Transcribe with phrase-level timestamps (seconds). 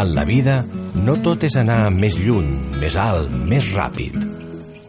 [0.00, 0.64] En la vida,
[1.04, 2.48] no tot és anar més lluny,
[2.80, 4.16] més alt, més ràpid.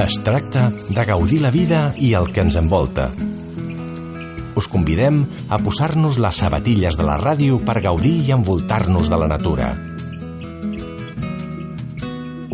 [0.00, 3.10] Es tracta de gaudir la vida i el que ens envolta.
[4.56, 5.20] Us convidem
[5.52, 9.74] a posar-nos les sabatilles de la ràdio per gaudir i envoltar-nos de la natura.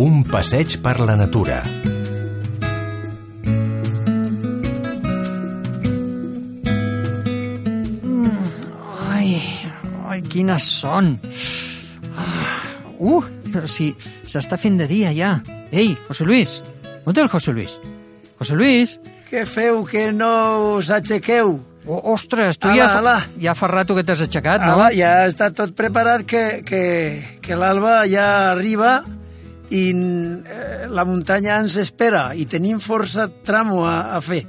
[0.01, 1.80] Un passeig per la natura.
[10.30, 11.16] Quines són.
[12.16, 12.59] Ah,
[12.98, 13.91] uh, però si
[14.29, 15.39] s'està fent de dia ja.
[15.70, 16.61] Ei, José Luis,
[17.06, 17.75] on té el José Luis?
[18.41, 18.98] José Luis?
[19.30, 20.33] Què feu que no
[20.79, 21.59] us aixequeu?
[21.87, 23.15] O, ostres, tu Ala, ja, ala.
[23.41, 24.83] ja fa rato que t'has aixecat, no?
[24.93, 26.83] Ja està tot preparat que, que,
[27.41, 28.98] que l'alba ja arriba
[29.70, 34.42] i eh, la muntanya ens espera i tenim força tramo a, a fer.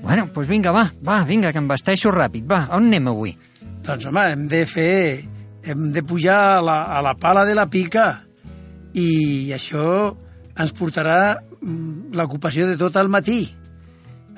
[0.00, 2.46] Bueno, doncs pues vinga, va, va, vinga, que em vesteixo ràpid.
[2.48, 3.34] Va, on anem avui?
[3.90, 4.96] Doncs home, hem de fer...
[5.60, 8.04] Hem de pujar a la, a la pala de la pica
[8.96, 9.82] i això
[10.56, 13.42] ens portarà mm, l'ocupació de tot el matí.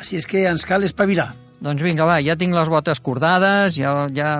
[0.00, 1.28] Així és que ens cal espavilar.
[1.62, 3.92] Doncs vinga, va, ja tinc les botes cordades, ja...
[4.10, 4.32] ja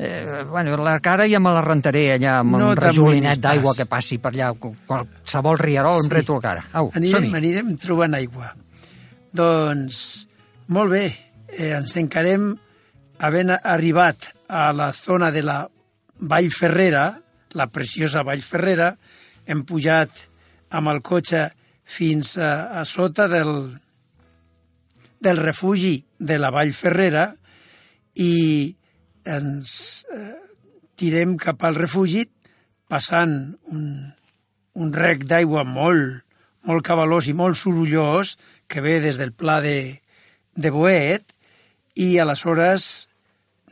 [0.00, 3.44] eh, bueno, la cara ja me la rentaré allà amb No un rajolinet pas.
[3.44, 6.64] d'aigua que passi per allà, qualsevol rierol em reto la cara.
[6.72, 8.50] Au, Anirem, anirem trobant aigua.
[9.30, 10.02] Doncs,
[10.74, 11.04] molt bé,
[11.52, 12.50] eh, ens encarem
[13.20, 15.60] havent arribat a la zona de la
[16.20, 17.04] Vall Ferrera,
[17.52, 18.94] la preciosa Vall Ferrera,
[19.46, 20.26] hem pujat
[20.76, 21.48] amb el cotxe
[21.84, 23.52] fins a, a sota del,
[25.20, 27.26] del refugi de la Vall Ferrera
[28.20, 28.34] i
[29.28, 29.74] ens
[30.08, 30.32] eh,
[30.96, 32.24] tirem cap al refugi
[32.90, 33.34] passant
[33.74, 33.84] un,
[34.80, 36.24] un rec d'aigua molt,
[36.64, 38.36] molt cabalós i molt sorollós
[38.70, 40.00] que ve des del pla de,
[40.56, 41.34] de Boet
[42.00, 43.09] i aleshores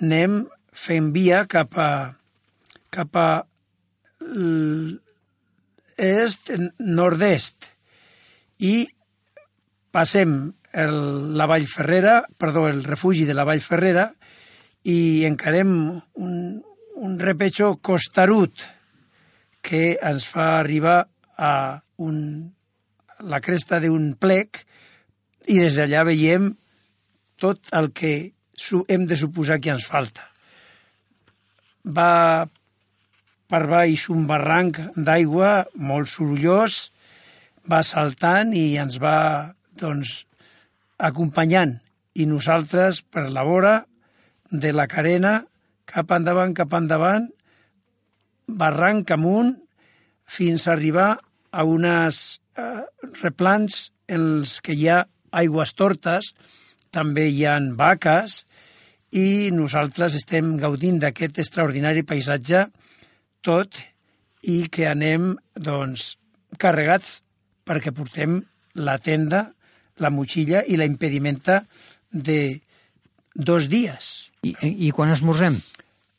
[0.03, 1.91] anem fent via cap a,
[2.95, 3.31] cap a
[5.99, 7.69] est, nord-est.
[8.63, 8.87] I
[9.95, 10.39] passem
[10.73, 10.97] el,
[11.37, 14.09] la Vall Ferrera, perdó, el refugi de la Vall Ferrera
[14.89, 15.73] i encarem
[16.15, 16.35] un,
[16.99, 18.67] un repetxo costarut
[19.63, 21.01] que ens fa arribar
[21.37, 21.53] a
[21.99, 22.19] un,
[23.27, 24.63] la cresta d'un plec
[25.49, 26.53] i des d'allà veiem
[27.39, 28.38] tot el que
[28.89, 30.27] hem de suposar que ens falta.
[31.85, 32.47] Va
[33.49, 36.89] per baix un barranc d'aigua molt sorollós,
[37.69, 40.25] va saltant i ens va doncs,
[40.99, 41.79] acompanyant.
[42.19, 43.75] I nosaltres, per la vora
[44.51, 45.39] de la carena,
[45.89, 47.29] cap endavant, cap endavant,
[48.49, 49.55] barranc amunt,
[50.29, 51.11] fins a arribar
[51.53, 52.83] a unes eh,
[53.23, 56.33] replans en els que hi ha aigües tortes,
[56.93, 58.43] també hi han vaques,
[59.17, 62.67] i nosaltres estem gaudint d'aquest extraordinari paisatge
[63.45, 63.79] tot
[64.45, 66.17] i que anem doncs,
[66.61, 67.23] carregats
[67.67, 68.39] perquè portem
[68.79, 69.49] la tenda,
[69.99, 71.63] la motxilla i la impedimenta
[72.13, 72.61] de
[73.35, 74.31] dos dies.
[74.45, 74.55] I,
[74.89, 75.57] I quan esmorzem?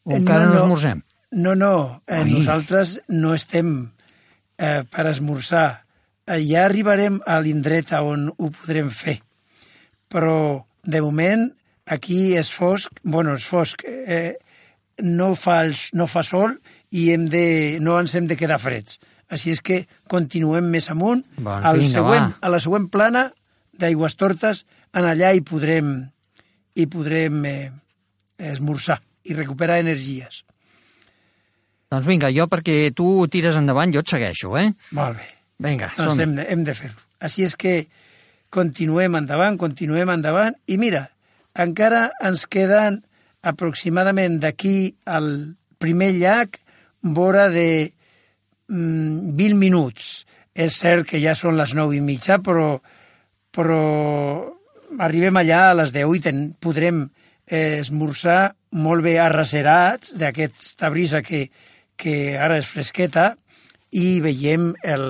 [0.04, 0.64] O Eh, encara no, no, no.
[0.64, 1.02] esmorzem?
[1.32, 2.32] No, no, eh, Ai.
[2.32, 3.92] nosaltres no estem
[4.58, 5.84] eh, per esmorzar.
[6.26, 9.20] Eh, ja arribarem a l'indret on ho podrem fer.
[10.10, 11.52] Però, de moment,
[11.90, 14.38] aquí és fosc, bueno, és fosc, eh,
[15.04, 16.56] no, fa el, no fa sol
[16.96, 19.00] i hem de, no ens hem de quedar freds.
[19.30, 21.22] Així és que continuem més amunt.
[21.38, 22.46] Doncs al vinga, següent, va.
[22.46, 23.28] a la següent plana
[23.80, 24.64] d'aigües tortes,
[24.98, 25.94] en allà hi podrem,
[26.76, 27.70] hi podrem eh,
[28.52, 30.44] esmorzar i recuperar energies.
[31.90, 34.70] Doncs vinga, jo perquè tu tires endavant, jo et segueixo, eh?
[34.98, 35.30] Molt bé.
[35.60, 37.00] Vinga, Doncs som hem de, hem de fer-ho.
[37.26, 37.74] Així és que
[38.54, 41.08] continuem endavant, continuem endavant, i mira,
[41.58, 43.02] encara ens queden
[43.42, 46.60] aproximadament d'aquí al primer llac
[47.02, 47.94] vora de
[48.68, 50.26] mm, 20 minuts.
[50.54, 52.74] És cert que ja són les 9 i mitja, però,
[53.56, 53.82] però
[55.00, 57.06] arribem allà a les 10 i ten, podrem
[57.48, 61.48] eh, esmorzar molt bé arracerats d'aquesta brisa que,
[61.96, 63.32] que ara és fresqueta
[63.96, 65.06] i veiem el,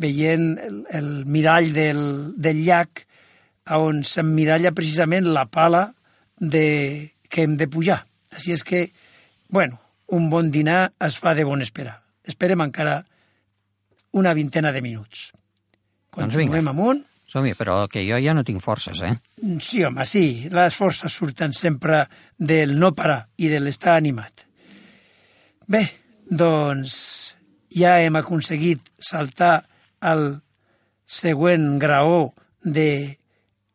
[0.00, 2.02] veient el, el mirall del,
[2.40, 3.04] del llac
[3.78, 5.84] on s'emmiralla precisament la pala
[6.40, 8.00] de, que hem de pujar.
[8.34, 8.88] Així és que,
[9.48, 9.78] bueno,
[10.10, 12.00] un bon dinar es fa de bon esperar.
[12.26, 13.00] Esperem encara
[14.18, 15.30] una vintena de minuts.
[16.16, 16.58] Doncs vinga.
[16.70, 17.04] Amunt.
[17.30, 19.12] Som-hi, però que jo ja no tinc forces, eh?
[19.62, 20.48] Sí, home, sí.
[20.50, 22.02] Les forces surten sempre
[22.36, 24.46] del no parar i de l'estar animat.
[25.70, 25.84] Bé,
[26.26, 26.96] doncs
[27.70, 29.60] ja hem aconseguit saltar
[30.10, 30.40] el
[31.06, 32.32] següent graó
[32.66, 33.19] de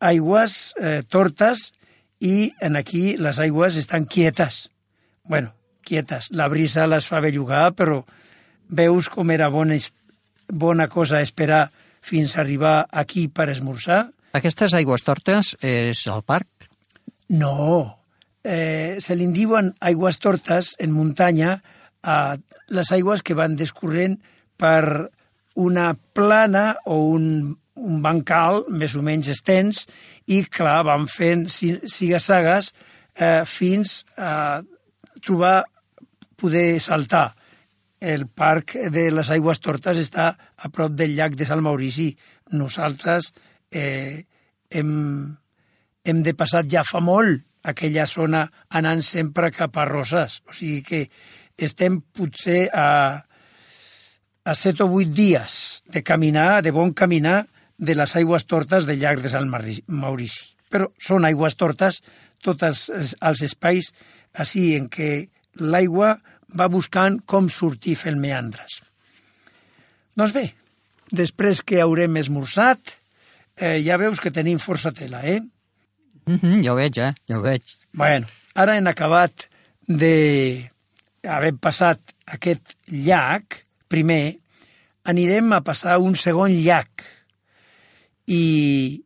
[0.00, 1.70] aigües eh, tortes
[2.20, 4.70] i en aquí les aigües estan quietes.
[5.24, 5.54] bueno,
[5.86, 6.30] quietes.
[6.30, 8.02] La brisa les fa bellugar, però
[8.68, 9.78] veus com era bona,
[10.50, 11.70] bona cosa esperar
[12.06, 14.08] fins a arribar aquí per esmorzar?
[14.36, 16.68] Aquestes aigües tortes és el parc?
[17.32, 18.02] No,
[18.44, 21.60] eh, se li diuen aigües tortes en muntanya
[22.02, 22.36] a
[22.70, 24.20] les aigües que van descorrent
[24.56, 25.10] per
[25.56, 29.84] una plana o un, un bancal més o menys extens
[30.26, 32.72] i, clar, van fent sigassagues
[33.16, 34.62] eh, fins a
[35.24, 35.64] trobar
[36.36, 37.30] poder saltar.
[38.00, 42.10] El parc de les Aigües Tortes està a prop del llac de Sant Maurici.
[42.52, 43.32] Nosaltres
[43.72, 44.20] eh,
[44.70, 44.92] hem,
[46.04, 48.44] hem de passar ja fa molt aquella zona
[48.78, 50.40] anant sempre cap a Roses.
[50.46, 51.02] O sigui que
[51.56, 52.86] estem potser a,
[54.44, 57.46] a set o vuit dies de caminar, de bon caminar,
[57.78, 60.54] de les aigües tortes del llac de Sant Maurici.
[60.70, 62.00] Però són aigües tortes
[62.42, 63.92] tots els espais
[64.34, 65.28] així en què
[65.62, 66.16] l'aigua
[66.56, 68.80] va buscant com sortir fent meandres.
[70.16, 70.46] Doncs bé,
[71.12, 72.96] després que haurem esmorzat,
[73.56, 75.40] eh, ja veus que tenim força tela, eh?
[76.26, 77.12] Mm -hmm, ja ho veig, eh?
[77.28, 77.62] Ja ho veig.
[77.92, 79.48] Bueno, ara hem acabat
[79.86, 80.70] de
[81.22, 84.38] haver passat aquest llac, primer,
[85.04, 87.04] anirem a passar un segon llac.
[88.26, 89.02] I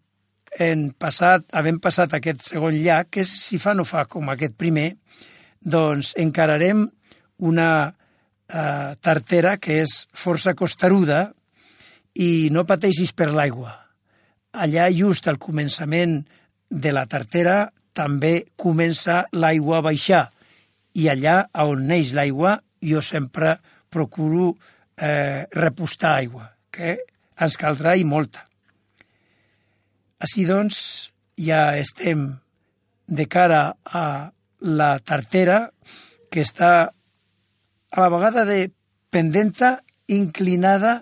[0.61, 4.94] en passat, havent passat aquest segon llac, que si fa no fa com aquest primer,
[5.61, 6.87] doncs encararem
[7.46, 11.28] una eh, tartera que és força costaruda
[12.17, 13.76] i no pateixis per l'aigua.
[14.50, 16.20] Allà, just al començament
[16.70, 20.25] de la tartera, també comença l'aigua a baixar
[20.99, 23.56] i allà on neix l'aigua jo sempre
[23.90, 24.55] procuro
[24.96, 26.96] eh, repostar aigua, que
[27.40, 28.50] ens caldrà i molta.
[30.20, 32.26] Així doncs, ja estem
[33.08, 34.31] de cara a
[34.61, 35.70] la tartera
[36.31, 36.72] que està
[37.90, 38.69] a la vegada de
[39.11, 41.00] pendenta inclinada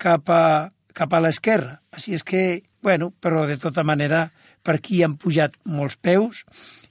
[0.00, 1.80] cap a, cap a l'esquerra.
[1.92, 4.28] Així és que, bueno, però de tota manera
[4.62, 6.44] per aquí han pujat molts peus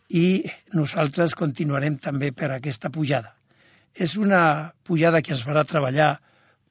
[0.10, 0.44] i
[0.74, 3.36] nosaltres continuarem també per aquesta pujada.
[3.96, 6.18] És una pujada que ens farà treballar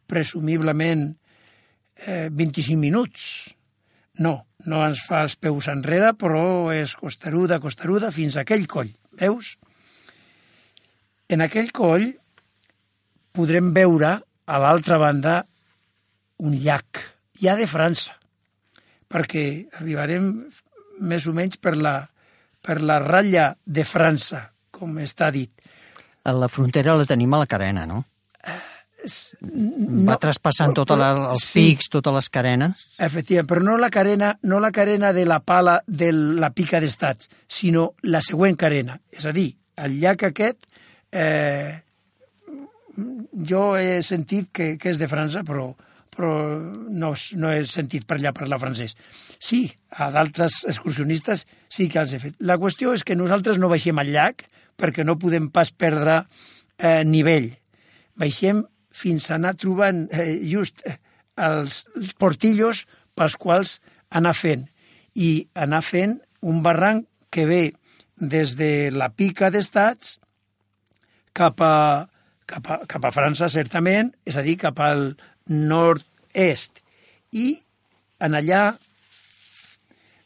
[0.08, 1.08] presumiblement
[2.06, 3.24] eh, 25 minuts.
[4.22, 8.90] No, no ens fa els peus enrere, però és costaruda, costaruda, fins a aquell coll.
[9.18, 9.54] Veus?
[11.28, 12.08] En aquell coll
[13.36, 14.16] podrem veure
[14.48, 15.42] a l'altra banda
[16.42, 17.02] un llac,
[17.38, 18.16] ja de França,
[19.10, 19.44] perquè
[19.78, 20.30] arribarem
[20.98, 22.00] més o menys per la,
[22.64, 25.52] per la ratlla de França, com està dit.
[26.28, 28.02] La frontera la tenim a la carena, no?
[29.40, 32.86] No, va traspassant tots els sí, pics, totes les carenes.
[32.98, 37.30] Efectivament, però no la carena, no la carena de la pala de la pica d'estats,
[37.48, 38.98] sinó la següent carena.
[39.12, 40.66] És a dir, el llac aquest,
[41.12, 41.78] eh,
[43.48, 45.70] jo he sentit que, que és de França, però,
[46.14, 48.96] però no, no he sentit per allà parlar francès.
[49.38, 52.38] Sí, a d'altres excursionistes sí que els he fet.
[52.40, 56.24] La qüestió és que nosaltres no baixem al llac perquè no podem pas perdre
[56.78, 57.52] eh, nivell.
[58.18, 60.96] Baixem fins a anar trobant eh, just eh,
[61.36, 62.84] els, els portillos
[63.18, 63.78] pels quals
[64.10, 64.66] anar fent.
[65.14, 67.62] I anar fent un barranc que ve
[68.18, 70.18] des de la pica d'estats
[71.38, 72.08] cap a,
[72.46, 75.12] cap, a, cap a França, certament, és a dir, cap al
[75.46, 76.82] nord-est.
[77.34, 77.58] I
[78.24, 78.62] en allà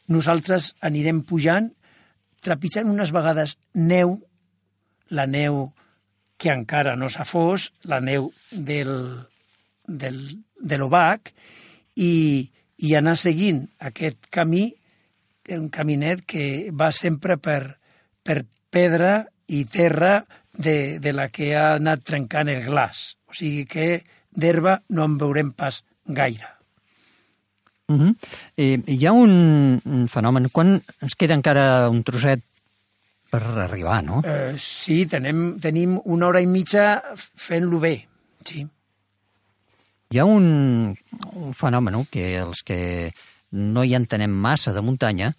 [0.09, 1.69] nosaltres anirem pujant,
[2.43, 4.17] trepitjant unes vegades neu,
[5.13, 5.67] la neu
[6.43, 8.91] que encara no s'ha fos, la neu del,
[9.87, 10.17] del,
[10.59, 11.31] de l'Obac,
[11.95, 12.43] i,
[12.83, 14.65] i anar seguint aquest camí,
[15.55, 17.77] un caminet que va sempre per,
[18.23, 20.17] per pedra i terra
[20.51, 23.13] de, de la que ha anat trencant el glaç.
[23.31, 23.87] O sigui que
[24.35, 26.49] d'herba no en veurem pas gaire.
[27.87, 28.15] Uh -huh.
[28.57, 30.49] eh, hi ha un, un fenomen.
[30.49, 32.43] Quan ens queda encara un trosset
[33.33, 34.21] per arribar, no?
[34.21, 37.95] Eh, sí, tenim, tenim una hora i mitja fent-lo bé,
[38.45, 38.61] sí.
[40.13, 40.93] Hi ha un,
[41.41, 42.77] un fenomen que els que
[43.57, 45.31] no hi entenem massa de muntanya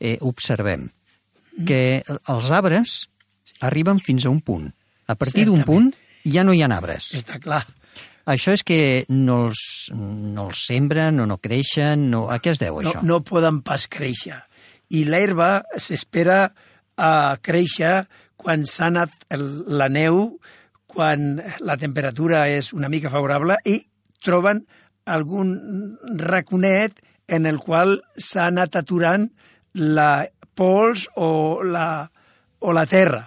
[0.00, 0.88] eh, observem,
[1.68, 2.94] que els arbres
[3.60, 4.70] arriben fins a un punt.
[5.12, 5.92] A partir d'un punt
[6.24, 7.12] ja no hi ha arbres.
[7.18, 7.60] Està clar.
[8.32, 12.28] Això és que no els, no els sembren o no creixen, no...
[12.32, 13.02] a què es deu, això?
[13.02, 14.38] No, no poden pas créixer.
[14.94, 16.46] I l'herba s'espera
[16.96, 18.02] a créixer
[18.36, 19.12] quan s'ha anat
[19.70, 20.38] la neu,
[20.86, 23.78] quan la temperatura és una mica favorable i
[24.22, 24.64] troben
[25.06, 25.54] algun
[26.20, 27.00] raconet
[27.32, 29.28] en el qual s'ha anat aturant
[29.72, 32.10] la pols o la,
[32.60, 33.22] o la terra,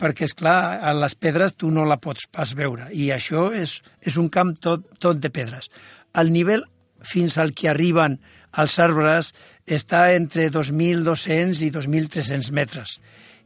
[0.00, 3.78] perquè, és clar, a les pedres tu no la pots pas veure, i això és,
[4.00, 5.70] és un camp tot, tot de pedres.
[6.12, 6.66] El nivell
[7.00, 8.18] fins al que arriben
[8.60, 9.32] els arbres
[9.78, 12.98] està entre 2.200 i 2.300 metres.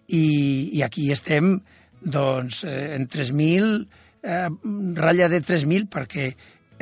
[0.08, 0.24] I,
[0.76, 1.58] i aquí estem
[2.04, 3.86] doncs, eh, en 3.000,
[4.22, 4.48] eh,
[5.00, 6.34] ratlla de 3.000, perquè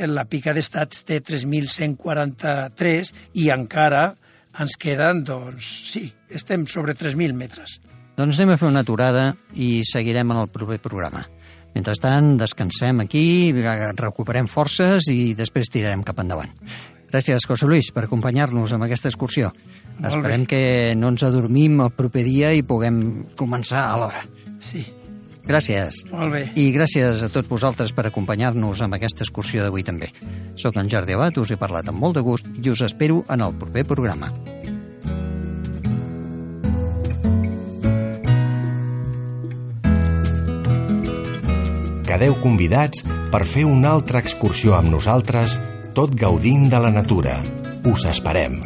[0.09, 4.09] la pica d'estats té 3.143 i encara
[4.61, 7.79] ens queden, doncs, sí, estem sobre 3.000 metres.
[8.17, 11.25] Doncs anem a fer una aturada i seguirem en el proper programa.
[11.73, 13.53] Mentrestant, descansem aquí,
[13.97, 16.53] recuperem forces i després tirarem cap endavant.
[17.13, 19.51] Gràcies, José Luis, per acompanyar-nos en aquesta excursió.
[19.99, 20.49] Molt Esperem bé.
[20.49, 23.03] que no ens adormim el proper dia i puguem
[23.37, 24.23] començar a l'hora.
[24.61, 24.81] Sí,
[25.45, 26.05] Gràcies.
[26.11, 26.43] molt bé.
[26.57, 30.09] I gràcies a tots vosaltres per acompanyar-nos en aquesta excursió d'avui també.
[30.55, 33.41] Soc en Jordi Abat, us he parlat amb molt de gust i us espero en
[33.43, 34.33] el proper programa.
[42.07, 43.03] Quedeu convidats
[43.33, 45.57] per fer una altra excursió amb nosaltres,
[45.93, 47.37] tot gaudint de la natura.
[47.85, 48.61] Us esperem.